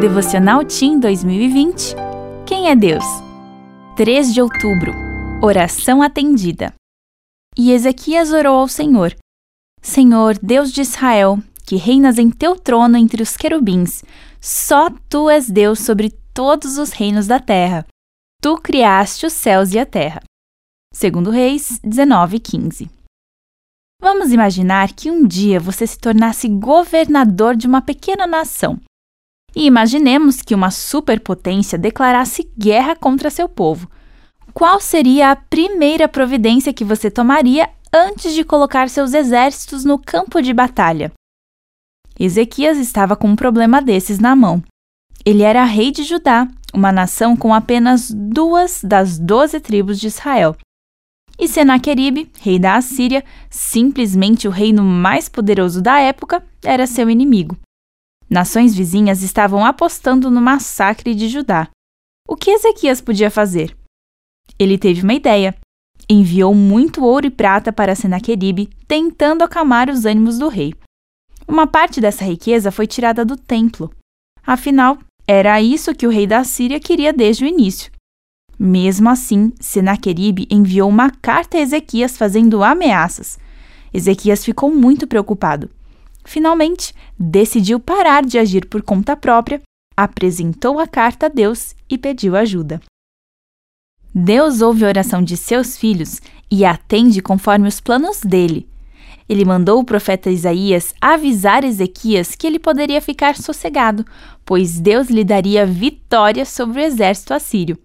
[0.00, 1.96] Devocional Team 2020
[2.46, 3.02] Quem é Deus?
[3.96, 4.92] 3 de outubro
[5.42, 6.72] Oração atendida.
[7.56, 9.12] E Ezequias orou ao Senhor:
[9.82, 11.36] Senhor, Deus de Israel,
[11.66, 14.04] que reinas em teu trono entre os querubins,
[14.40, 17.84] só tu és Deus sobre todos os reinos da terra.
[18.40, 20.22] Tu criaste os céus e a terra.
[20.94, 22.88] Segundo Reis 19:15.
[24.00, 28.78] Vamos imaginar que um dia você se tornasse governador de uma pequena nação.
[29.58, 33.90] E imaginemos que uma superpotência declarasse guerra contra seu povo.
[34.54, 40.40] Qual seria a primeira providência que você tomaria antes de colocar seus exércitos no campo
[40.40, 41.10] de batalha?
[42.20, 44.62] Ezequias estava com um problema desses na mão.
[45.26, 50.56] Ele era rei de Judá, uma nação com apenas duas das doze tribos de Israel.
[51.36, 57.56] E Senaqueribe, rei da Assíria, simplesmente o reino mais poderoso da época, era seu inimigo.
[58.30, 61.68] Nações vizinhas estavam apostando no massacre de Judá.
[62.28, 63.74] O que Ezequias podia fazer?
[64.58, 65.54] Ele teve uma ideia.
[66.08, 70.74] Enviou muito ouro e prata para Senaqueribe, tentando acalmar os ânimos do rei.
[71.46, 73.90] Uma parte dessa riqueza foi tirada do templo.
[74.46, 77.90] Afinal, era isso que o rei da Síria queria desde o início.
[78.58, 83.38] Mesmo assim, Senaqueribe enviou uma carta a Ezequias fazendo ameaças.
[83.92, 85.70] Ezequias ficou muito preocupado.
[86.28, 89.62] Finalmente, decidiu parar de agir por conta própria,
[89.96, 92.82] apresentou a carta a Deus e pediu ajuda.
[94.14, 98.68] Deus ouve a oração de seus filhos e atende conforme os planos dele.
[99.26, 104.04] Ele mandou o profeta Isaías avisar Ezequias que ele poderia ficar sossegado,
[104.44, 107.78] pois Deus lhe daria vitória sobre o exército assírio.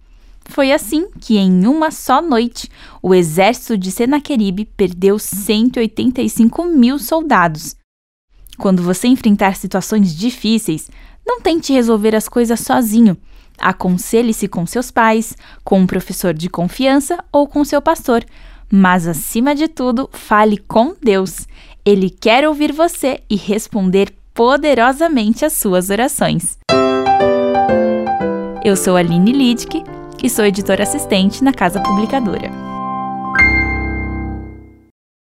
[0.44, 2.68] Foi assim que, em uma só noite,
[3.02, 7.74] o exército de Senaqueribe perdeu 185 mil soldados.
[8.58, 10.88] Quando você enfrentar situações difíceis,
[11.26, 13.16] não tente resolver as coisas sozinho.
[13.58, 18.24] Aconselhe-se com seus pais, com um professor de confiança ou com seu pastor.
[18.70, 21.46] Mas, acima de tudo, fale com Deus.
[21.84, 26.58] Ele quer ouvir você e responder poderosamente às suas orações.
[28.64, 29.84] Eu sou Aline Lidke
[30.22, 32.73] e sou editora assistente na Casa Publicadora.